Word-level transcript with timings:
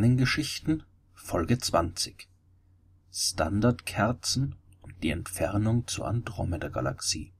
Sternengeschichten 0.00 0.82
Folge 1.12 1.58
20 1.58 2.26
Standardkerzen 3.12 4.54
und 4.80 4.94
die 5.02 5.10
Entfernung 5.10 5.86
zur 5.88 6.08
Andromeda-Galaxie 6.08 7.34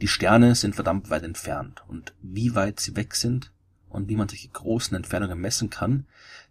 Die 0.00 0.08
Sterne 0.08 0.54
sind 0.54 0.74
verdammt 0.74 1.10
weit 1.10 1.24
entfernt, 1.24 1.84
und 1.88 2.14
wie 2.22 2.54
weit 2.54 2.80
sie 2.80 2.96
weg 2.96 3.14
sind 3.14 3.52
und 3.90 4.08
wie 4.08 4.16
man 4.16 4.30
solche 4.30 4.48
großen 4.48 4.96
Entfernungen 4.96 5.38
messen 5.38 5.68
kann, 5.68 6.06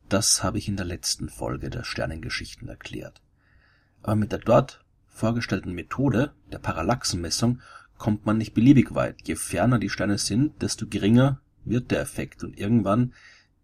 das 0.08 0.44
habe 0.44 0.60
ich 0.60 0.68
in 0.68 0.78
der 0.78 0.86
letzten 0.86 1.30
Folge 1.30 1.72
der 1.72 1.84
Sternengeschichten 1.84 2.70
erklärt. 2.70 3.24
Aber 4.04 4.16
mit 4.16 4.32
der 4.32 4.38
dort 4.38 4.86
vorgestellten 5.08 5.74
Methode 5.74 6.32
der 6.52 6.60
Parallaxenmessung 6.60 7.60
kommt 7.98 8.28
man 8.28 8.38
nicht 8.38 8.54
beliebig 8.54 8.94
weit. 8.94 9.28
Je 9.28 9.36
ferner 9.36 9.80
die 9.80 9.90
Sterne 9.90 10.20
sind, 10.20 10.62
desto 10.62 10.86
geringer 10.86 11.42
wird 11.66 11.90
der 11.90 12.02
Effekt, 12.02 12.44
und 12.44 12.56
irgendwann 12.56 13.14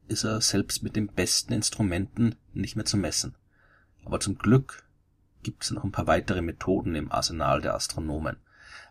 ist 0.07 0.23
er 0.23 0.41
selbst 0.41 0.83
mit 0.83 0.95
den 0.95 1.07
besten 1.07 1.53
Instrumenten 1.53 2.35
nicht 2.53 2.75
mehr 2.75 2.85
zu 2.85 2.97
messen. 2.97 3.35
Aber 4.05 4.19
zum 4.19 4.37
Glück 4.37 4.83
gibt 5.43 5.63
es 5.63 5.71
noch 5.71 5.83
ein 5.83 5.91
paar 5.91 6.07
weitere 6.07 6.41
Methoden 6.41 6.95
im 6.95 7.11
Arsenal 7.11 7.61
der 7.61 7.75
Astronomen. 7.75 8.37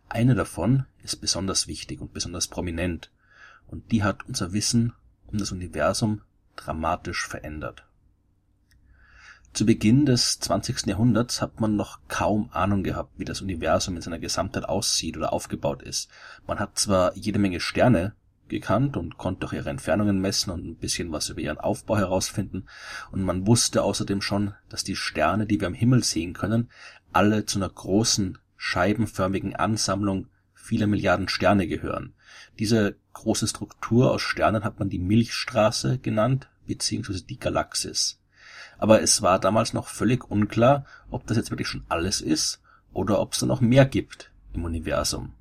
Eine 0.09 0.35
davon 0.35 0.87
ist 1.03 1.17
besonders 1.17 1.67
wichtig 1.67 2.01
und 2.01 2.13
besonders 2.13 2.49
prominent, 2.49 3.11
und 3.67 3.91
die 3.91 4.05
hat 4.05 4.27
unser 4.29 4.53
Wissen 4.53 4.93
um 5.27 5.39
das 5.39 5.53
Universum 5.53 6.23
dramatisch 6.55 7.27
verändert. 7.27 7.85
Zu 9.53 9.65
Beginn 9.65 10.05
des 10.05 10.39
20. 10.41 10.87
Jahrhunderts 10.87 11.41
hat 11.41 11.61
man 11.61 11.77
noch 11.77 12.01
kaum 12.09 12.51
Ahnung 12.53 12.83
gehabt, 12.83 13.13
wie 13.17 13.25
das 13.25 13.41
Universum 13.41 13.97
in 13.97 14.03
seiner 14.03 14.19
Gesamtheit 14.19 14.67
aussieht 14.67 15.17
oder 15.17 15.33
aufgebaut 15.33 15.83
ist. 15.83 16.11
Man 16.47 16.61
hat 16.61 16.79
zwar 16.79 17.17
jede 17.17 17.39
Menge 17.39 17.61
Sterne 17.61 18.15
gekannt 18.49 18.97
und 18.97 19.19
konnte 19.19 19.47
auch 19.47 19.53
ihre 19.53 19.71
Entfernungen 19.71 20.21
messen 20.21 20.51
und 20.51 20.65
ein 20.65 20.77
bisschen 20.77 21.13
was 21.13 21.29
über 21.29 21.41
ihren 21.41 21.59
Aufbau 21.59 21.97
herausfinden, 21.97 22.67
und 23.11 23.23
man 23.23 23.47
wusste 23.47 23.83
außerdem 23.83 24.21
schon, 24.21 24.55
dass 24.69 24.85
die 24.85 24.97
Sterne, 24.97 25.47
die 25.47 25.61
wir 25.61 25.69
am 25.69 25.75
Himmel 25.75 26.05
sehen 26.05 26.33
können, 26.33 26.71
alle 27.13 27.47
zu 27.47 27.59
einer 27.59 27.69
großen, 27.69 28.39
scheibenförmigen 28.57 29.55
Ansammlung 29.55 30.29
vieler 30.55 30.87
Milliarden 30.87 31.29
Sterne 31.29 31.67
gehören. 31.67 32.15
Diese 32.59 32.97
große 33.13 33.47
Struktur 33.49 34.13
aus 34.13 34.23
Sternen 34.23 34.65
hat 34.65 34.79
man 34.79 34.89
die 34.89 34.99
Milchstraße 34.99 35.99
genannt, 35.99 36.49
beziehungsweise 36.67 37.23
die 37.23 37.39
Galaxis. 37.39 38.21
Aber 38.79 39.01
es 39.01 39.23
war 39.23 39.39
damals 39.39 39.73
noch 39.73 39.89
völlig 39.89 40.31
unklar, 40.31 40.85
ob 41.11 41.27
das 41.27 41.37
jetzt 41.37 41.51
wirklich 41.51 41.69
schon 41.69 41.85
alles 41.89 42.21
ist 42.21 42.61
oder 42.93 43.21
ob 43.21 43.33
es 43.33 43.39
da 43.39 43.47
noch 43.47 43.61
mehr 43.61 43.87
gibt 43.87 44.31
im 44.53 44.65
Universum. 44.65 45.33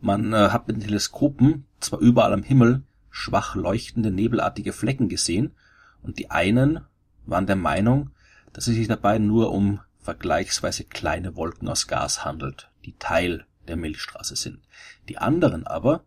Man 0.00 0.32
äh, 0.32 0.50
hat 0.50 0.68
mit 0.68 0.76
den 0.76 0.82
Teleskopen 0.82 1.64
zwar 1.80 2.00
überall 2.00 2.32
am 2.32 2.42
Himmel 2.42 2.82
schwach 3.10 3.54
leuchtende 3.54 4.10
nebelartige 4.10 4.72
Flecken 4.72 5.08
gesehen, 5.08 5.52
und 6.02 6.18
die 6.18 6.30
einen 6.30 6.80
waren 7.24 7.46
der 7.46 7.56
Meinung, 7.56 8.10
dass 8.52 8.68
es 8.68 8.74
sich 8.74 8.88
dabei 8.88 9.18
nur 9.18 9.52
um 9.52 9.80
vergleichsweise 9.98 10.84
kleine 10.84 11.34
Wolken 11.34 11.68
aus 11.68 11.88
Gas 11.88 12.24
handelt, 12.24 12.70
die 12.84 12.96
Teil 12.98 13.44
der 13.66 13.76
Milchstraße 13.76 14.36
sind. 14.36 14.60
Die 15.08 15.18
anderen 15.18 15.66
aber, 15.66 16.04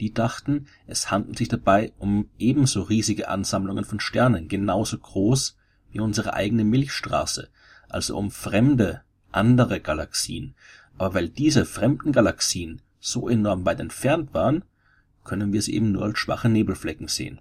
die 0.00 0.12
dachten, 0.12 0.66
es 0.86 1.10
handelt 1.10 1.38
sich 1.38 1.48
dabei 1.48 1.92
um 1.98 2.28
ebenso 2.38 2.82
riesige 2.82 3.28
Ansammlungen 3.28 3.84
von 3.84 4.00
Sternen, 4.00 4.48
genauso 4.48 4.98
groß 4.98 5.56
wie 5.90 6.00
unsere 6.00 6.34
eigene 6.34 6.64
Milchstraße, 6.64 7.48
also 7.88 8.16
um 8.18 8.30
fremde, 8.30 9.02
andere 9.30 9.80
Galaxien. 9.80 10.54
Aber 10.98 11.14
weil 11.14 11.28
diese 11.28 11.64
fremden 11.64 12.12
Galaxien 12.12 12.82
so 12.98 13.28
enorm 13.28 13.64
weit 13.64 13.80
entfernt 13.80 14.34
waren, 14.34 14.64
können 15.26 15.52
wir 15.52 15.60
sie 15.60 15.74
eben 15.74 15.92
nur 15.92 16.04
als 16.04 16.18
schwache 16.18 16.48
Nebelflecken 16.48 17.08
sehen. 17.08 17.40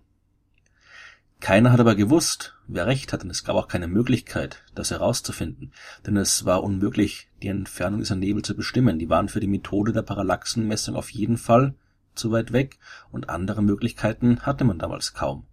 Keiner 1.39 1.71
hat 1.71 1.79
aber 1.79 1.95
gewusst, 1.95 2.57
wer 2.67 2.87
recht 2.87 3.13
hat, 3.13 3.23
und 3.23 3.29
es 3.29 3.43
gab 3.43 3.55
auch 3.55 3.67
keine 3.67 3.87
Möglichkeit, 3.87 4.63
das 4.73 4.91
herauszufinden, 4.91 5.71
denn 6.05 6.17
es 6.17 6.45
war 6.45 6.63
unmöglich, 6.63 7.29
die 7.43 7.49
Entfernung 7.49 7.99
dieser 7.99 8.15
Nebel 8.15 8.41
zu 8.41 8.55
bestimmen. 8.55 8.99
Die 8.99 9.09
waren 9.09 9.29
für 9.29 9.39
die 9.39 9.47
Methode 9.47 9.93
der 9.93 10.01
Parallaxenmessung 10.01 10.95
auf 10.95 11.11
jeden 11.11 11.37
Fall 11.37 11.75
zu 12.15 12.31
weit 12.31 12.51
weg, 12.51 12.79
und 13.11 13.29
andere 13.29 13.61
Möglichkeiten 13.61 14.41
hatte 14.41 14.63
man 14.63 14.79
damals 14.79 15.13
kaum. 15.13 15.45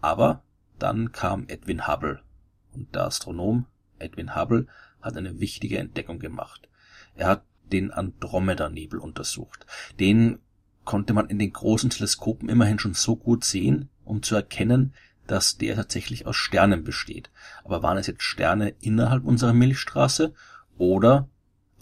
Aber 0.00 0.42
dann 0.78 1.12
kam 1.12 1.46
Edwin 1.48 1.86
Hubble, 1.86 2.20
und 2.72 2.94
der 2.94 3.04
Astronom 3.04 3.66
Edwin 3.98 4.36
Hubble 4.36 4.66
hat 5.00 5.16
eine 5.16 5.40
wichtige 5.40 5.78
Entdeckung 5.78 6.18
gemacht. 6.18 6.68
Er 7.14 7.28
hat 7.28 7.44
den 7.72 7.92
Andromeda-Nebel 7.92 8.98
untersucht. 8.98 9.66
Den 9.98 10.38
konnte 10.88 11.12
man 11.12 11.28
in 11.28 11.38
den 11.38 11.52
großen 11.52 11.90
Teleskopen 11.90 12.48
immerhin 12.48 12.78
schon 12.78 12.94
so 12.94 13.14
gut 13.14 13.44
sehen, 13.44 13.90
um 14.06 14.22
zu 14.22 14.34
erkennen, 14.34 14.94
dass 15.26 15.58
der 15.58 15.76
tatsächlich 15.76 16.26
aus 16.26 16.36
Sternen 16.36 16.82
besteht. 16.82 17.30
Aber 17.62 17.82
waren 17.82 17.98
es 17.98 18.06
jetzt 18.06 18.22
Sterne 18.22 18.70
innerhalb 18.80 19.26
unserer 19.26 19.52
Milchstraße 19.52 20.32
oder 20.78 21.28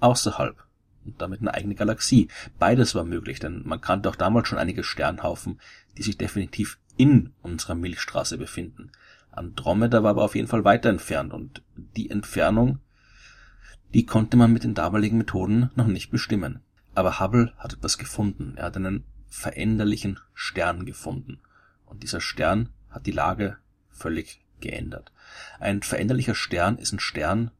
außerhalb? 0.00 0.56
Und 1.04 1.22
damit 1.22 1.40
eine 1.40 1.54
eigene 1.54 1.76
Galaxie. 1.76 2.26
Beides 2.58 2.96
war 2.96 3.04
möglich, 3.04 3.38
denn 3.38 3.62
man 3.64 3.80
kannte 3.80 4.08
auch 4.08 4.16
damals 4.16 4.48
schon 4.48 4.58
einige 4.58 4.82
Sternhaufen, 4.82 5.60
die 5.96 6.02
sich 6.02 6.18
definitiv 6.18 6.80
in 6.96 7.32
unserer 7.42 7.76
Milchstraße 7.76 8.38
befinden. 8.38 8.90
Andromeda 9.30 10.02
war 10.02 10.10
aber 10.10 10.24
auf 10.24 10.34
jeden 10.34 10.48
Fall 10.48 10.64
weiter 10.64 10.88
entfernt 10.88 11.32
und 11.32 11.62
die 11.76 12.10
Entfernung 12.10 12.80
die 13.94 14.04
konnte 14.04 14.36
man 14.36 14.52
mit 14.52 14.64
den 14.64 14.74
damaligen 14.74 15.16
Methoden 15.16 15.70
noch 15.74 15.86
nicht 15.86 16.10
bestimmen. 16.10 16.60
Aber 16.96 17.20
Hubble 17.20 17.52
hat 17.58 17.74
etwas 17.74 17.98
gefunden. 17.98 18.54
Er 18.56 18.64
hat 18.64 18.76
einen 18.76 19.04
veränderlichen 19.28 20.18
Stern 20.32 20.86
gefunden. 20.86 21.40
Und 21.84 22.02
dieser 22.02 22.22
Stern 22.22 22.70
hat 22.88 23.04
die 23.04 23.12
Lage 23.12 23.58
völlig 23.90 24.40
geändert. 24.60 25.12
Ein 25.60 25.82
veränderlicher 25.82 26.34
Stern 26.34 26.78
ist 26.78 26.92
ein 26.92 26.98
Stern, 26.98 27.50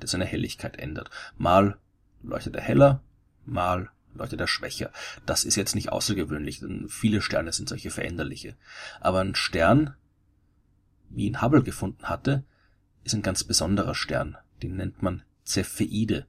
der 0.00 0.08
seine 0.08 0.24
Helligkeit 0.24 0.80
ändert. 0.80 1.10
Mal 1.38 1.78
leuchtet 2.24 2.56
er 2.56 2.62
heller, 2.62 3.04
mal 3.44 3.90
leuchtet 4.14 4.40
er 4.40 4.48
schwächer. 4.48 4.90
Das 5.26 5.44
ist 5.44 5.54
jetzt 5.54 5.76
nicht 5.76 5.92
außergewöhnlich, 5.92 6.58
denn 6.58 6.88
viele 6.88 7.22
Sterne 7.22 7.52
sind 7.52 7.68
solche 7.68 7.90
veränderliche. 7.90 8.56
Aber 9.00 9.20
ein 9.20 9.36
Stern, 9.36 9.94
wie 11.08 11.26
ihn 11.26 11.40
Hubble 11.40 11.62
gefunden 11.62 12.08
hatte, 12.08 12.42
ist 13.04 13.14
ein 13.14 13.22
ganz 13.22 13.44
besonderer 13.44 13.94
Stern. 13.94 14.36
Den 14.60 14.74
nennt 14.74 15.02
man 15.02 15.22
Cepheide. 15.44 16.26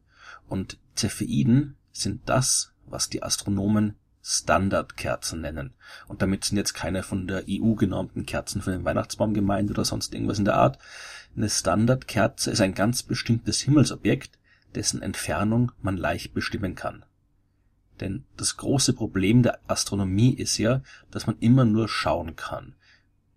Und 0.47 0.77
Cepheiden 0.95 1.76
sind 2.01 2.21
das, 2.25 2.73
was 2.85 3.09
die 3.09 3.23
Astronomen 3.23 3.95
Standardkerzen 4.29 5.39
nennen. 5.39 5.73
Und 6.07 6.21
damit 6.21 6.43
sind 6.43 6.57
jetzt 6.57 6.73
keine 6.73 7.01
von 7.01 7.27
der 7.27 7.45
EU 7.49 7.75
genormten 7.75 8.25
Kerzen 8.25 8.61
für 8.61 8.71
den 8.71 8.83
Weihnachtsbaum 8.83 9.33
gemeint 9.33 9.71
oder 9.71 9.85
sonst 9.85 10.13
irgendwas 10.13 10.39
in 10.39 10.45
der 10.45 10.55
Art. 10.55 10.79
Eine 11.35 11.49
Standardkerze 11.49 12.51
ist 12.51 12.59
ein 12.59 12.73
ganz 12.73 13.03
bestimmtes 13.03 13.61
Himmelsobjekt, 13.61 14.37
dessen 14.75 15.01
Entfernung 15.01 15.71
man 15.81 15.95
leicht 15.95 16.33
bestimmen 16.33 16.75
kann. 16.75 17.05
Denn 18.01 18.25
das 18.35 18.57
große 18.57 18.93
Problem 18.93 19.43
der 19.43 19.59
Astronomie 19.67 20.33
ist 20.33 20.57
ja, 20.57 20.81
dass 21.09 21.25
man 21.25 21.37
immer 21.39 21.63
nur 21.63 21.87
schauen 21.87 22.35
kann. 22.35 22.75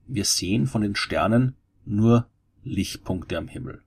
Wir 0.08 0.24
sehen 0.24 0.66
von 0.66 0.82
den 0.82 0.96
Sternen 0.96 1.54
nur 1.84 2.26
Lichtpunkte 2.64 3.38
am 3.38 3.46
Himmel. 3.46 3.82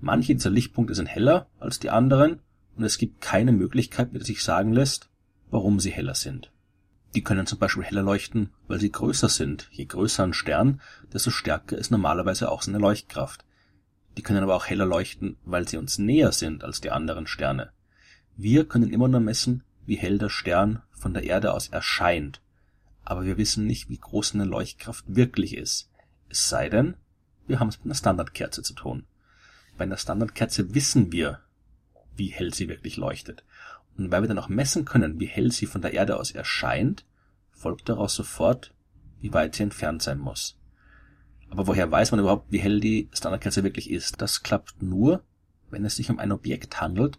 Manche 0.00 0.34
dieser 0.34 0.50
Lichtpunkte 0.50 0.94
sind 0.94 1.06
heller 1.06 1.46
als 1.60 1.78
die 1.78 1.90
anderen 1.90 2.40
und 2.76 2.84
es 2.84 2.98
gibt 2.98 3.20
keine 3.20 3.52
Möglichkeit, 3.52 4.12
mit 4.12 4.22
der 4.22 4.26
sich 4.26 4.42
sagen 4.42 4.72
lässt, 4.72 5.08
warum 5.50 5.80
sie 5.80 5.90
heller 5.90 6.14
sind. 6.14 6.50
Die 7.14 7.22
können 7.22 7.46
zum 7.46 7.58
Beispiel 7.58 7.84
heller 7.84 8.02
leuchten, 8.02 8.50
weil 8.68 8.78
sie 8.78 8.92
größer 8.92 9.28
sind. 9.28 9.68
Je 9.72 9.86
größer 9.86 10.24
ein 10.24 10.34
Stern, 10.34 10.80
desto 11.12 11.30
stärker 11.30 11.78
ist 11.78 11.90
normalerweise 11.90 12.50
auch 12.50 12.62
seine 12.62 12.78
Leuchtkraft. 12.78 13.44
Die 14.16 14.22
können 14.22 14.42
aber 14.42 14.54
auch 14.54 14.66
heller 14.66 14.86
leuchten, 14.86 15.36
weil 15.44 15.66
sie 15.66 15.78
uns 15.78 15.98
näher 15.98 16.32
sind 16.32 16.64
als 16.64 16.80
die 16.80 16.90
anderen 16.90 17.26
Sterne. 17.26 17.70
Wir 18.36 18.66
können 18.66 18.92
immer 18.92 19.08
nur 19.08 19.20
messen, 19.20 19.62
wie 19.86 19.96
hell 19.96 20.18
der 20.18 20.28
Stern 20.28 20.82
von 20.92 21.14
der 21.14 21.24
Erde 21.24 21.54
aus 21.54 21.68
erscheint, 21.68 22.42
aber 23.04 23.24
wir 23.24 23.38
wissen 23.38 23.66
nicht, 23.66 23.88
wie 23.88 23.98
groß 23.98 24.30
seine 24.30 24.44
Leuchtkraft 24.44 25.04
wirklich 25.06 25.56
ist. 25.56 25.88
Es 26.28 26.48
sei 26.48 26.68
denn, 26.68 26.96
wir 27.46 27.60
haben 27.60 27.68
es 27.68 27.78
mit 27.78 27.86
einer 27.86 27.94
Standardkerze 27.94 28.62
zu 28.62 28.74
tun. 28.74 29.06
Bei 29.78 29.84
einer 29.84 29.96
Standardkerze 29.96 30.74
wissen 30.74 31.12
wir, 31.12 31.40
wie 32.16 32.28
hell 32.28 32.52
sie 32.52 32.68
wirklich 32.68 32.96
leuchtet. 32.96 33.44
Und 33.96 34.10
weil 34.10 34.22
wir 34.22 34.28
dann 34.28 34.38
auch 34.38 34.48
messen 34.48 34.84
können, 34.84 35.20
wie 35.20 35.26
hell 35.26 35.50
sie 35.52 35.66
von 35.66 35.82
der 35.82 35.92
Erde 35.92 36.18
aus 36.18 36.30
erscheint, 36.30 37.04
folgt 37.52 37.88
daraus 37.88 38.14
sofort, 38.14 38.74
wie 39.20 39.32
weit 39.32 39.54
sie 39.54 39.62
entfernt 39.62 40.02
sein 40.02 40.18
muss. 40.18 40.58
Aber 41.48 41.66
woher 41.66 41.90
weiß 41.90 42.10
man 42.10 42.20
überhaupt, 42.20 42.50
wie 42.50 42.58
hell 42.58 42.80
die 42.80 43.08
Standardkerze 43.12 43.64
wirklich 43.64 43.90
ist? 43.90 44.20
Das 44.20 44.42
klappt 44.42 44.82
nur, 44.82 45.22
wenn 45.70 45.84
es 45.84 45.96
sich 45.96 46.10
um 46.10 46.18
ein 46.18 46.32
Objekt 46.32 46.80
handelt, 46.80 47.18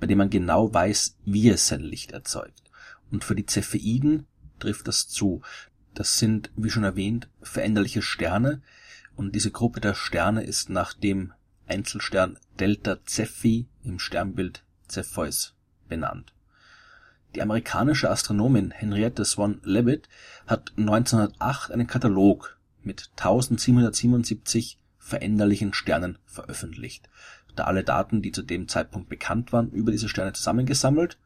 bei 0.00 0.06
dem 0.06 0.18
man 0.18 0.30
genau 0.30 0.72
weiß, 0.72 1.16
wie 1.24 1.48
es 1.48 1.68
sein 1.68 1.80
Licht 1.80 2.12
erzeugt. 2.12 2.62
Und 3.10 3.24
für 3.24 3.34
die 3.34 3.46
Cepheiden 3.46 4.26
trifft 4.58 4.88
das 4.88 5.08
zu. 5.08 5.42
Das 5.94 6.18
sind, 6.18 6.50
wie 6.56 6.70
schon 6.70 6.84
erwähnt, 6.84 7.28
veränderliche 7.42 8.02
Sterne, 8.02 8.62
und 9.16 9.34
diese 9.34 9.50
Gruppe 9.50 9.80
der 9.80 9.94
Sterne 9.94 10.44
ist 10.44 10.70
nach 10.70 10.94
dem 10.94 11.32
Einzelstern 11.68 12.38
Delta 12.58 12.98
Cephei 13.06 13.66
im 13.84 13.98
Sternbild 13.98 14.64
Cepheus 14.88 15.54
benannt. 15.88 16.32
Die 17.34 17.42
amerikanische 17.42 18.10
Astronomin 18.10 18.70
Henriette 18.70 19.24
Swan 19.24 19.60
Leavitt 19.62 20.08
hat 20.46 20.72
1908 20.78 21.70
einen 21.70 21.86
Katalog 21.86 22.58
mit 22.82 23.10
1777 23.16 24.78
veränderlichen 24.98 25.74
Sternen 25.74 26.18
veröffentlicht. 26.24 27.08
Da 27.54 27.64
alle 27.64 27.84
Daten, 27.84 28.22
die 28.22 28.32
zu 28.32 28.42
dem 28.42 28.66
Zeitpunkt 28.68 29.08
bekannt 29.08 29.52
waren, 29.52 29.70
über 29.70 29.92
diese 29.92 30.08
Sterne 30.08 30.32
zusammengesammelt 30.32 31.18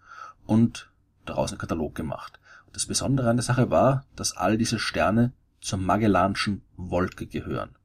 und 0.44 0.90
daraus 1.24 1.52
einen 1.52 1.60
Katalog 1.60 1.94
gemacht. 1.94 2.40
Das 2.72 2.86
Besondere 2.86 3.30
an 3.30 3.36
der 3.36 3.44
Sache 3.44 3.70
war, 3.70 4.06
dass 4.16 4.36
all 4.36 4.58
diese 4.58 4.78
Sterne 4.78 5.32
zur 5.60 5.78
Magellanschen 5.78 6.62
Wolke 6.76 7.26
gehören. 7.26 7.76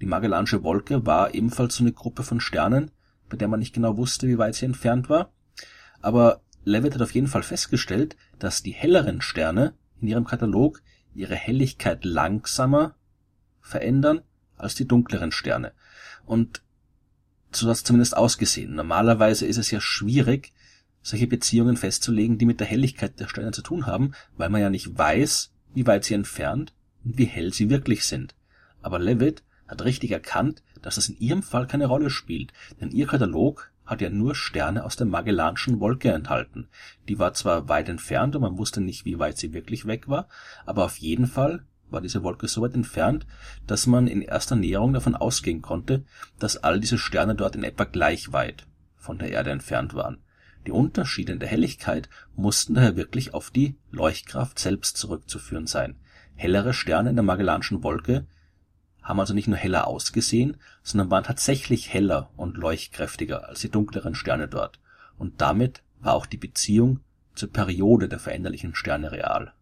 Die 0.00 0.06
Magellansche 0.06 0.62
Wolke 0.62 1.04
war 1.06 1.34
ebenfalls 1.34 1.76
so 1.76 1.84
eine 1.84 1.92
Gruppe 1.92 2.22
von 2.22 2.40
Sternen, 2.40 2.90
bei 3.28 3.36
der 3.36 3.48
man 3.48 3.60
nicht 3.60 3.74
genau 3.74 3.96
wusste, 3.96 4.28
wie 4.28 4.38
weit 4.38 4.54
sie 4.54 4.66
entfernt 4.66 5.08
war. 5.08 5.32
Aber 6.00 6.40
Levitt 6.64 6.94
hat 6.94 7.02
auf 7.02 7.14
jeden 7.14 7.26
Fall 7.26 7.42
festgestellt, 7.42 8.16
dass 8.38 8.62
die 8.62 8.72
helleren 8.72 9.20
Sterne 9.20 9.74
in 10.00 10.08
ihrem 10.08 10.24
Katalog 10.24 10.82
ihre 11.14 11.34
Helligkeit 11.34 12.04
langsamer 12.04 12.94
verändern 13.60 14.22
als 14.56 14.74
die 14.74 14.86
dunkleren 14.86 15.32
Sterne. 15.32 15.72
Und 16.26 16.62
so 17.52 17.66
hat 17.68 17.76
es 17.76 17.84
zumindest 17.84 18.16
ausgesehen. 18.16 18.74
Normalerweise 18.74 19.46
ist 19.46 19.56
es 19.56 19.70
ja 19.70 19.80
schwierig, 19.80 20.52
solche 21.02 21.26
Beziehungen 21.26 21.76
festzulegen, 21.76 22.38
die 22.38 22.44
mit 22.44 22.60
der 22.60 22.66
Helligkeit 22.66 23.18
der 23.18 23.28
Sterne 23.28 23.52
zu 23.52 23.62
tun 23.62 23.86
haben, 23.86 24.12
weil 24.36 24.50
man 24.50 24.60
ja 24.60 24.70
nicht 24.70 24.96
weiß, 24.96 25.52
wie 25.74 25.86
weit 25.86 26.04
sie 26.04 26.14
entfernt 26.14 26.74
und 27.04 27.18
wie 27.18 27.24
hell 27.24 27.52
sie 27.52 27.70
wirklich 27.70 28.04
sind. 28.04 28.34
Aber 28.82 28.98
Levitt 28.98 29.42
hat 29.68 29.84
richtig 29.84 30.10
erkannt, 30.10 30.62
dass 30.82 30.96
das 30.96 31.08
in 31.08 31.18
ihrem 31.18 31.42
Fall 31.42 31.66
keine 31.66 31.86
Rolle 31.86 32.10
spielt, 32.10 32.52
denn 32.80 32.90
ihr 32.90 33.06
Katalog 33.06 33.70
hat 33.84 34.00
ja 34.00 34.10
nur 34.10 34.34
Sterne 34.34 34.84
aus 34.84 34.96
der 34.96 35.06
Magellanschen 35.06 35.80
Wolke 35.80 36.12
enthalten. 36.12 36.68
Die 37.08 37.18
war 37.18 37.32
zwar 37.34 37.68
weit 37.68 37.88
entfernt 37.88 38.36
und 38.36 38.42
man 38.42 38.58
wusste 38.58 38.80
nicht, 38.80 39.04
wie 39.04 39.18
weit 39.18 39.38
sie 39.38 39.52
wirklich 39.52 39.86
weg 39.86 40.08
war, 40.08 40.28
aber 40.66 40.84
auf 40.84 40.98
jeden 40.98 41.26
Fall 41.26 41.64
war 41.90 42.02
diese 42.02 42.22
Wolke 42.22 42.48
so 42.48 42.60
weit 42.60 42.74
entfernt, 42.74 43.26
dass 43.66 43.86
man 43.86 44.06
in 44.06 44.20
erster 44.20 44.56
Näherung 44.56 44.92
davon 44.92 45.14
ausgehen 45.14 45.62
konnte, 45.62 46.04
dass 46.38 46.58
all 46.58 46.80
diese 46.80 46.98
Sterne 46.98 47.34
dort 47.34 47.56
in 47.56 47.64
etwa 47.64 47.84
gleich 47.84 48.32
weit 48.32 48.66
von 48.96 49.18
der 49.18 49.30
Erde 49.30 49.50
entfernt 49.50 49.94
waren. 49.94 50.18
Die 50.66 50.72
Unterschiede 50.72 51.32
in 51.32 51.38
der 51.38 51.48
Helligkeit 51.48 52.10
mussten 52.36 52.74
daher 52.74 52.96
wirklich 52.96 53.32
auf 53.32 53.50
die 53.50 53.76
Leuchtkraft 53.90 54.58
selbst 54.58 54.98
zurückzuführen 54.98 55.66
sein. 55.66 55.96
Hellere 56.34 56.74
Sterne 56.74 57.10
in 57.10 57.16
der 57.16 57.24
Magellanschen 57.24 57.82
Wolke 57.82 58.26
haben 59.08 59.20
also 59.20 59.32
nicht 59.32 59.48
nur 59.48 59.56
heller 59.56 59.86
ausgesehen, 59.86 60.58
sondern 60.82 61.10
waren 61.10 61.24
tatsächlich 61.24 61.92
heller 61.92 62.30
und 62.36 62.58
leuchtkräftiger 62.58 63.48
als 63.48 63.60
die 63.60 63.70
dunkleren 63.70 64.14
Sterne 64.14 64.48
dort, 64.48 64.80
und 65.16 65.40
damit 65.40 65.82
war 65.98 66.12
auch 66.12 66.26
die 66.26 66.36
Beziehung 66.36 67.00
zur 67.34 67.50
Periode 67.50 68.10
der 68.10 68.18
veränderlichen 68.18 68.74
Sterne 68.74 69.10
real. 69.10 69.54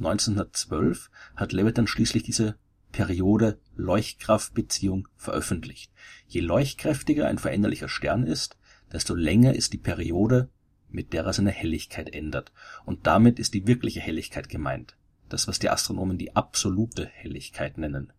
1912 0.00 1.10
hat 1.34 1.52
Levitt 1.52 1.78
dann 1.78 1.86
schließlich 1.86 2.24
diese 2.24 2.56
Periode 2.92 3.58
Leuchtkraftbeziehung 3.74 5.08
veröffentlicht. 5.16 5.90
Je 6.28 6.40
leuchtkräftiger 6.40 7.26
ein 7.26 7.38
veränderlicher 7.38 7.88
Stern 7.88 8.24
ist, 8.24 8.58
desto 8.92 9.14
länger 9.14 9.54
ist 9.54 9.72
die 9.72 9.78
Periode, 9.78 10.50
mit 10.90 11.14
der 11.14 11.24
er 11.24 11.32
seine 11.32 11.52
Helligkeit 11.52 12.12
ändert, 12.12 12.52
und 12.84 13.06
damit 13.06 13.38
ist 13.38 13.54
die 13.54 13.66
wirkliche 13.66 14.00
Helligkeit 14.00 14.50
gemeint, 14.50 14.94
das 15.30 15.48
was 15.48 15.58
die 15.58 15.70
Astronomen 15.70 16.18
die 16.18 16.36
absolute 16.36 17.06
Helligkeit 17.06 17.78
nennen. 17.78 18.12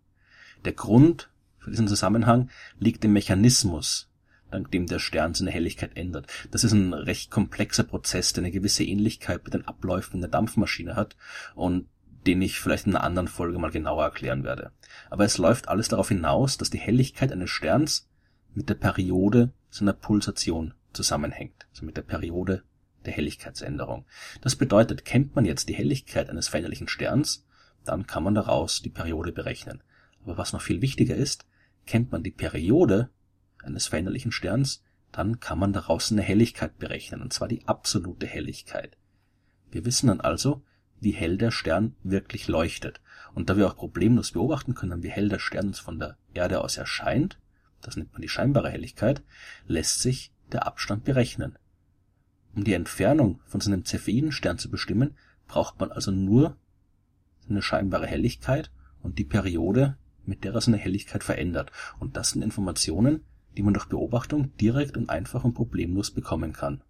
Der 0.68 0.74
Grund 0.74 1.30
für 1.60 1.70
diesen 1.70 1.88
Zusammenhang 1.88 2.50
liegt 2.78 3.06
im 3.06 3.14
Mechanismus, 3.14 4.12
dank 4.52 4.70
dem 4.70 4.86
der 4.86 5.00
Stern 5.00 5.34
seine 5.34 5.50
Helligkeit 5.50 5.96
ändert. 5.96 6.28
Das 6.52 6.66
ist 6.66 6.74
ein 6.74 6.94
recht 6.94 7.32
komplexer 7.32 7.86
Prozess, 7.86 8.34
der 8.34 8.44
eine 8.44 8.52
gewisse 8.52 8.84
Ähnlichkeit 8.84 9.46
mit 9.46 9.54
den 9.54 9.66
Abläufen 9.66 10.20
der 10.20 10.30
Dampfmaschine 10.30 10.98
hat 10.98 11.16
und 11.56 11.88
den 12.26 12.42
ich 12.42 12.60
vielleicht 12.60 12.86
in 12.86 12.98
einer 12.98 13.06
anderen 13.06 13.30
Folge 13.30 13.58
mal 13.60 13.72
genauer 13.72 14.04
erklären 14.04 14.44
werde. 14.44 14.74
Aber 15.10 15.24
es 15.24 15.38
läuft 15.38 15.70
alles 15.70 15.88
darauf 15.88 16.10
hinaus, 16.10 16.58
dass 16.58 16.70
die 16.70 16.80
Helligkeit 16.80 17.32
eines 17.32 17.50
Sterns 17.50 18.10
mit 18.54 18.68
der 18.68 18.76
Periode 18.76 19.54
seiner 19.70 19.94
Pulsation 19.94 20.74
zusammenhängt, 20.92 21.66
also 21.72 21.86
mit 21.86 21.96
der 21.96 22.02
Periode 22.02 22.64
der 23.06 23.14
Helligkeitsänderung. 23.14 24.06
Das 24.42 24.58
bedeutet, 24.58 25.06
kennt 25.06 25.34
man 25.34 25.46
jetzt 25.46 25.70
die 25.70 25.76
Helligkeit 25.76 26.30
eines 26.30 26.50
veränderlichen 26.50 26.90
Sterns, 26.90 27.46
dann 27.86 28.06
kann 28.06 28.24
man 28.24 28.36
daraus 28.36 28.82
die 28.82 28.90
Periode 28.90 29.32
berechnen. 29.32 29.82
Aber 30.28 30.38
was 30.38 30.52
noch 30.52 30.62
viel 30.62 30.82
wichtiger 30.82 31.16
ist, 31.16 31.46
kennt 31.86 32.12
man 32.12 32.22
die 32.22 32.32
Periode 32.32 33.10
eines 33.64 33.88
veränderlichen 33.88 34.34
Sterns, 34.34 34.84
dann 35.14 35.40
kann 35.40 35.58
man 35.58 35.72
daraus 35.72 36.12
eine 36.12 36.22
Helligkeit 36.22 36.78
berechnen, 36.78 37.22
und 37.22 37.32
zwar 37.32 37.48
die 37.48 37.66
absolute 37.66 38.28
Helligkeit. 38.28 38.98
Wir 39.72 39.86
wissen 39.86 40.08
dann 40.08 40.20
also, 40.20 40.64
wie 41.00 41.12
hell 41.12 41.38
der 41.38 41.52
Stern 41.52 41.96
wirklich 42.04 42.50
leuchtet. 42.50 43.00
Und 43.36 43.50
da 43.50 43.56
wir 43.56 43.68
auch 43.68 43.78
problemlos 43.78 44.34
beobachten 44.34 44.76
können, 44.76 45.02
wie 45.02 45.10
hell 45.10 45.30
der 45.30 45.40
Stern 45.40 45.68
uns 45.68 45.80
von 45.80 45.98
der 45.98 46.18
Erde 46.34 46.60
aus 46.60 46.76
erscheint, 46.76 47.40
das 47.82 47.96
nennt 47.96 48.12
man 48.12 48.22
die 48.22 48.28
scheinbare 48.28 48.70
Helligkeit, 48.70 49.24
lässt 49.66 50.02
sich 50.02 50.34
der 50.52 50.68
Abstand 50.68 51.06
berechnen. 51.06 51.58
Um 52.54 52.66
die 52.66 52.74
Entfernung 52.74 53.40
von 53.46 53.62
seinem 53.62 53.86
Cepheidenstern 53.86 54.58
zu 54.58 54.70
bestimmen, 54.70 55.16
braucht 55.48 55.80
man 55.80 55.94
also 55.94 56.12
nur 56.12 56.58
seine 57.48 57.62
scheinbare 57.62 58.08
Helligkeit 58.08 58.72
und 59.02 59.20
die 59.20 59.24
Periode, 59.24 59.96
mit 60.28 60.44
der 60.44 60.54
er 60.54 60.62
seine 60.62 60.78
Helligkeit 60.78 61.24
verändert. 61.24 61.72
Und 62.00 62.18
das 62.18 62.32
sind 62.32 62.44
Informationen, 62.44 63.24
die 63.56 63.64
man 63.64 63.74
durch 63.74 63.86
Beobachtung 63.88 64.56
direkt 64.58 64.98
und 64.98 65.10
einfach 65.10 65.44
und 65.44 65.54
problemlos 65.54 66.12
bekommen 66.12 66.54
kann. 66.54 66.82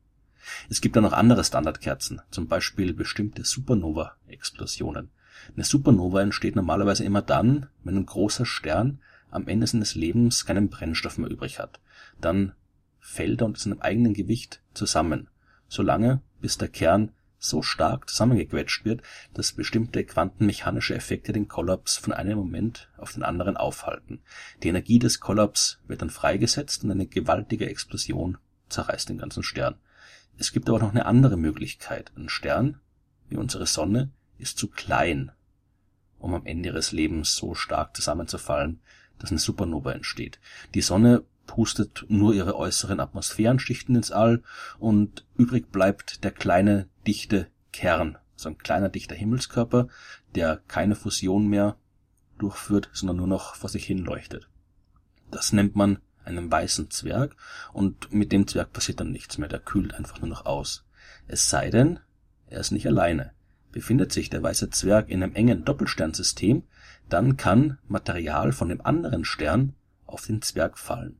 Es 0.69 0.81
gibt 0.81 0.95
dann 0.95 1.03
noch 1.03 1.13
andere 1.13 1.43
Standardkerzen, 1.43 2.21
zum 2.29 2.47
Beispiel 2.47 2.93
bestimmte 2.93 3.43
Supernova-Explosionen. 3.43 5.09
Eine 5.55 5.63
Supernova 5.63 6.21
entsteht 6.21 6.55
normalerweise 6.55 7.03
immer 7.03 7.21
dann, 7.21 7.67
wenn 7.83 7.97
ein 7.97 8.05
großer 8.05 8.45
Stern 8.45 8.99
am 9.29 9.47
Ende 9.47 9.67
seines 9.67 9.95
Lebens 9.95 10.45
keinen 10.45 10.69
Brennstoff 10.69 11.17
mehr 11.17 11.29
übrig 11.29 11.59
hat. 11.59 11.79
Dann 12.19 12.53
fällt 12.99 13.41
er 13.41 13.47
unter 13.47 13.59
seinem 13.59 13.79
eigenen 13.79 14.13
Gewicht 14.13 14.61
zusammen, 14.73 15.29
solange 15.67 16.21
bis 16.41 16.57
der 16.57 16.67
Kern 16.69 17.11
so 17.39 17.61
stark 17.61 18.09
zusammengequetscht 18.09 18.83
wird, 18.85 19.01
dass 19.33 19.53
bestimmte 19.53 20.03
quantenmechanische 20.03 20.95
Effekte 20.95 21.33
den 21.33 21.47
Kollaps 21.47 21.97
von 21.97 22.13
einem 22.13 22.37
Moment 22.37 22.89
auf 22.97 23.13
den 23.13 23.23
anderen 23.23 23.57
aufhalten. 23.57 24.21
Die 24.63 24.69
Energie 24.69 24.99
des 24.99 25.19
Kollaps 25.19 25.79
wird 25.87 26.01
dann 26.01 26.09
freigesetzt 26.09 26.83
und 26.83 26.91
eine 26.91 27.07
gewaltige 27.07 27.69
Explosion 27.69 28.37
zerreißt 28.69 29.09
den 29.09 29.17
ganzen 29.17 29.43
Stern. 29.43 29.75
Es 30.37 30.51
gibt 30.51 30.69
aber 30.69 30.79
noch 30.79 30.91
eine 30.91 31.05
andere 31.05 31.37
Möglichkeit. 31.37 32.11
Ein 32.15 32.29
Stern, 32.29 32.79
wie 33.29 33.37
unsere 33.37 33.65
Sonne, 33.65 34.11
ist 34.37 34.57
zu 34.57 34.67
klein, 34.67 35.31
um 36.19 36.33
am 36.33 36.45
Ende 36.45 36.69
ihres 36.69 36.91
Lebens 36.91 37.35
so 37.35 37.55
stark 37.55 37.95
zusammenzufallen, 37.95 38.79
dass 39.19 39.31
eine 39.31 39.39
Supernova 39.39 39.93
entsteht. 39.93 40.39
Die 40.73 40.81
Sonne 40.81 41.23
pustet 41.47 42.05
nur 42.09 42.33
ihre 42.33 42.55
äußeren 42.55 42.99
Atmosphärenschichten 42.99 43.95
ins 43.95 44.11
All 44.11 44.43
und 44.77 45.25
übrig 45.35 45.71
bleibt 45.71 46.23
der 46.23 46.31
kleine, 46.31 46.87
dichte 47.07 47.47
Kern, 47.71 48.17
so 48.35 48.49
ein 48.49 48.57
kleiner, 48.57 48.89
dichter 48.89 49.15
Himmelskörper, 49.15 49.87
der 50.35 50.61
keine 50.67 50.95
Fusion 50.95 51.47
mehr 51.47 51.77
durchführt, 52.37 52.89
sondern 52.93 53.17
nur 53.17 53.27
noch 53.27 53.55
vor 53.55 53.69
sich 53.69 53.85
hin 53.85 53.99
leuchtet. 53.99 54.47
Das 55.31 55.53
nennt 55.53 55.75
man 55.75 55.99
einen 56.23 56.51
weißen 56.51 56.91
Zwerg 56.91 57.35
und 57.73 58.11
mit 58.13 58.31
dem 58.31 58.47
Zwerg 58.47 58.73
passiert 58.73 58.99
dann 58.99 59.11
nichts 59.11 59.37
mehr, 59.37 59.49
der 59.49 59.59
kühlt 59.59 59.93
einfach 59.95 60.19
nur 60.19 60.29
noch 60.29 60.45
aus. 60.45 60.85
Es 61.27 61.49
sei 61.49 61.69
denn, 61.69 61.99
er 62.47 62.59
ist 62.59 62.71
nicht 62.71 62.87
alleine. 62.87 63.31
Befindet 63.71 64.11
sich 64.11 64.29
der 64.29 64.43
weiße 64.43 64.69
Zwerg 64.69 65.09
in 65.09 65.23
einem 65.23 65.35
engen 65.35 65.65
Doppelsternsystem, 65.65 66.63
dann 67.09 67.37
kann 67.37 67.77
Material 67.87 68.51
von 68.51 68.69
dem 68.69 68.81
anderen 68.81 69.25
Stern 69.25 69.73
auf 70.05 70.25
den 70.25 70.41
Zwerg 70.41 70.77
fallen. 70.77 71.19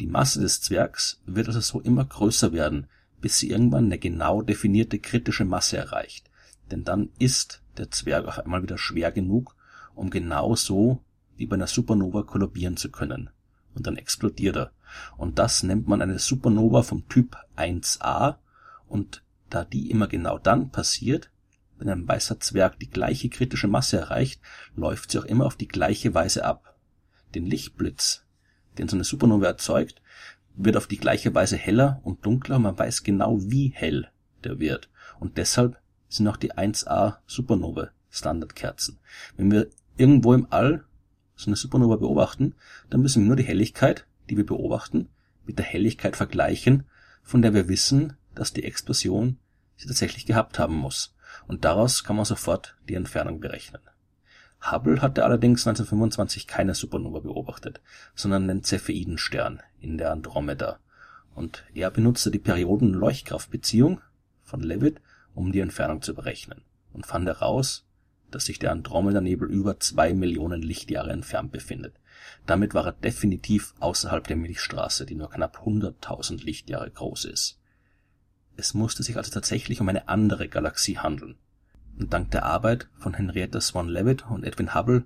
Die 0.00 0.06
Masse 0.06 0.40
des 0.40 0.60
Zwergs 0.60 1.20
wird 1.26 1.48
also 1.48 1.60
so 1.60 1.80
immer 1.80 2.04
größer 2.04 2.52
werden, 2.52 2.86
bis 3.20 3.38
sie 3.38 3.50
irgendwann 3.50 3.86
eine 3.86 3.98
genau 3.98 4.42
definierte 4.42 4.98
kritische 4.98 5.44
Masse 5.44 5.76
erreicht, 5.76 6.30
denn 6.70 6.84
dann 6.84 7.10
ist 7.18 7.62
der 7.76 7.90
Zwerg 7.90 8.26
auf 8.26 8.38
einmal 8.38 8.62
wieder 8.62 8.78
schwer 8.78 9.10
genug, 9.10 9.56
um 9.94 10.10
genau 10.10 10.54
so 10.54 11.02
wie 11.36 11.46
bei 11.46 11.54
einer 11.54 11.66
Supernova 11.66 12.22
kollabieren 12.22 12.76
zu 12.76 12.90
können. 12.90 13.30
Und 13.74 13.86
dann 13.86 13.96
explodiert 13.96 14.56
er. 14.56 14.72
Und 15.16 15.38
das 15.38 15.62
nennt 15.62 15.86
man 15.86 16.02
eine 16.02 16.18
Supernova 16.18 16.82
vom 16.82 17.08
Typ 17.08 17.36
1a. 17.56 18.36
Und 18.88 19.22
da 19.50 19.64
die 19.64 19.90
immer 19.90 20.08
genau 20.08 20.38
dann 20.38 20.70
passiert, 20.70 21.30
wenn 21.78 21.88
ein 21.88 22.08
weißer 22.08 22.40
Zwerg 22.40 22.78
die 22.80 22.90
gleiche 22.90 23.28
kritische 23.28 23.68
Masse 23.68 23.98
erreicht, 23.98 24.40
läuft 24.74 25.10
sie 25.10 25.18
auch 25.18 25.24
immer 25.24 25.46
auf 25.46 25.54
die 25.54 25.68
gleiche 25.68 26.12
Weise 26.12 26.44
ab. 26.44 26.76
Den 27.34 27.46
Lichtblitz, 27.46 28.24
den 28.78 28.88
so 28.88 28.96
eine 28.96 29.04
Supernova 29.04 29.46
erzeugt, 29.46 30.00
wird 30.54 30.76
auf 30.76 30.86
die 30.86 30.98
gleiche 30.98 31.34
Weise 31.34 31.56
heller 31.56 32.00
und 32.02 32.24
dunkler, 32.24 32.58
man 32.58 32.78
weiß 32.78 33.04
genau, 33.04 33.38
wie 33.40 33.72
hell 33.74 34.08
der 34.44 34.58
wird. 34.58 34.88
Und 35.20 35.36
deshalb 35.38 35.78
sind 36.08 36.26
auch 36.28 36.36
die 36.36 36.52
1A 36.52 37.16
Supernova 37.26 37.90
Standardkerzen. 38.10 38.98
Wenn 39.36 39.50
wir 39.50 39.68
irgendwo 39.96 40.34
im 40.34 40.46
All 40.50 40.84
so 41.36 41.48
eine 41.48 41.56
Supernova 41.56 41.96
beobachten, 41.96 42.54
dann 42.90 43.02
müssen 43.02 43.22
wir 43.22 43.28
nur 43.28 43.36
die 43.36 43.44
Helligkeit, 43.44 44.06
die 44.28 44.36
wir 44.36 44.46
beobachten, 44.46 45.08
mit 45.46 45.58
der 45.58 45.66
Helligkeit 45.66 46.16
vergleichen, 46.16 46.84
von 47.22 47.42
der 47.42 47.54
wir 47.54 47.68
wissen, 47.68 48.14
dass 48.34 48.52
die 48.52 48.64
Explosion 48.64 49.38
sie 49.76 49.86
tatsächlich 49.86 50.26
gehabt 50.26 50.58
haben 50.58 50.74
muss. 50.74 51.14
Und 51.46 51.64
daraus 51.64 52.04
kann 52.04 52.16
man 52.16 52.24
sofort 52.24 52.76
die 52.88 52.94
Entfernung 52.94 53.40
berechnen. 53.40 53.80
Hubble 54.60 55.00
hatte 55.00 55.24
allerdings 55.24 55.66
1925 55.66 56.46
keine 56.46 56.74
Supernova 56.74 57.20
beobachtet, 57.20 57.80
sondern 58.14 58.50
einen 58.50 58.64
Cepheidenstern 58.64 59.62
in 59.80 59.98
der 59.98 60.10
Andromeda, 60.10 60.78
und 61.34 61.64
er 61.72 61.90
benutzte 61.90 62.30
die 62.30 62.40
Perioden-Leuchtkraftbeziehung 62.40 64.00
von 64.42 64.60
Leavitt, 64.60 65.00
um 65.34 65.52
die 65.52 65.60
Entfernung 65.60 66.02
zu 66.02 66.14
berechnen, 66.14 66.62
und 66.92 67.06
fand 67.06 67.26
heraus, 67.26 67.86
dass 68.30 68.46
sich 68.46 68.58
der 68.58 68.72
Andromedanebel 68.72 69.48
über 69.48 69.78
zwei 69.80 70.12
Millionen 70.12 70.62
Lichtjahre 70.62 71.12
entfernt 71.12 71.52
befindet. 71.52 71.94
Damit 72.46 72.74
war 72.74 72.86
er 72.86 72.92
definitiv 72.92 73.74
außerhalb 73.78 74.26
der 74.26 74.36
Milchstraße, 74.36 75.06
die 75.06 75.14
nur 75.14 75.30
knapp 75.30 75.58
100.000 75.64 76.44
Lichtjahre 76.44 76.90
groß 76.90 77.26
ist. 77.26 77.58
Es 78.56 78.74
musste 78.74 79.02
sich 79.02 79.16
also 79.16 79.30
tatsächlich 79.30 79.80
um 79.80 79.88
eine 79.88 80.08
andere 80.08 80.48
Galaxie 80.48 80.98
handeln. 80.98 81.36
Und 81.98 82.12
dank 82.12 82.30
der 82.30 82.44
Arbeit 82.44 82.88
von 82.98 83.14
Henrietta 83.14 83.60
Swan 83.60 83.88
Leavitt 83.88 84.24
und 84.30 84.44
Edwin 84.44 84.74
Hubble 84.74 85.04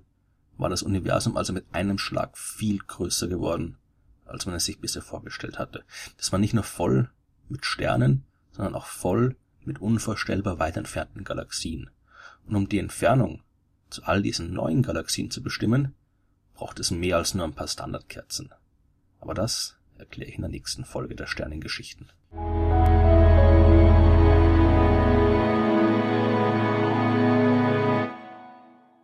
war 0.57 0.69
das 0.69 0.83
Universum 0.83 1.37
also 1.37 1.51
mit 1.51 1.65
einem 1.71 1.97
Schlag 1.97 2.37
viel 2.37 2.77
größer 2.77 3.27
geworden, 3.27 3.77
als 4.25 4.45
man 4.45 4.53
es 4.55 4.65
sich 4.65 4.79
bisher 4.79 5.01
vorgestellt 5.01 5.57
hatte. 5.57 5.83
Das 6.17 6.31
war 6.31 6.39
nicht 6.39 6.53
nur 6.53 6.63
voll 6.63 7.09
mit 7.49 7.65
Sternen, 7.65 8.23
sondern 8.51 8.75
auch 8.75 8.85
voll 8.85 9.35
mit 9.65 9.81
unvorstellbar 9.81 10.59
weit 10.59 10.77
entfernten 10.77 11.23
Galaxien. 11.23 11.89
Und 12.45 12.55
um 12.55 12.69
die 12.69 12.79
Entfernung 12.79 13.41
zu 13.89 14.03
all 14.03 14.21
diesen 14.21 14.53
neuen 14.53 14.83
Galaxien 14.83 15.31
zu 15.31 15.41
bestimmen, 15.41 15.95
braucht 16.53 16.79
es 16.79 16.91
mehr 16.91 17.17
als 17.17 17.33
nur 17.33 17.45
ein 17.45 17.53
paar 17.53 17.67
Standardkerzen. 17.67 18.51
Aber 19.19 19.33
das 19.33 19.77
erkläre 19.97 20.29
ich 20.29 20.35
in 20.35 20.41
der 20.41 20.51
nächsten 20.51 20.85
Folge 20.85 21.15
der 21.15 21.27
Sternengeschichten. 21.27 22.11